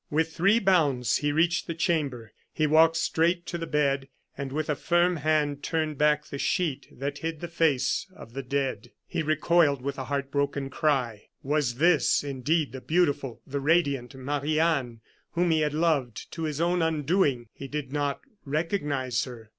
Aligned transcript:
With 0.09 0.33
three 0.33 0.57
bounds 0.57 1.17
he 1.17 1.31
reached 1.31 1.67
the 1.67 1.75
chamber; 1.75 2.33
he 2.51 2.65
walked 2.65 2.97
straight 2.97 3.45
to 3.45 3.59
the 3.59 3.67
bed, 3.67 4.07
and 4.35 4.51
with 4.51 4.67
a 4.67 4.75
firm 4.75 5.17
hand 5.17 5.61
turned 5.61 5.99
back 5.99 6.25
the 6.25 6.39
sheet 6.39 6.87
that 6.93 7.19
hid 7.19 7.39
the 7.39 7.47
face 7.47 8.07
of 8.15 8.33
the 8.33 8.41
dead. 8.41 8.89
He 9.05 9.21
recoiled 9.21 9.83
with 9.83 9.99
a 9.99 10.05
heart 10.05 10.31
broken 10.31 10.71
cry. 10.71 11.27
Was 11.43 11.75
this 11.75 12.23
indeed 12.23 12.71
the 12.71 12.81
beautiful, 12.81 13.43
the 13.45 13.59
radiant 13.59 14.15
Marie 14.15 14.59
Anne, 14.59 15.01
whom 15.33 15.51
he 15.51 15.59
had 15.59 15.75
loved 15.75 16.31
to 16.31 16.45
his 16.45 16.59
own 16.59 16.81
undoing! 16.81 17.45
He 17.53 17.67
did 17.67 17.93
not 17.93 18.21
recognize 18.43 19.25
her. 19.25 19.49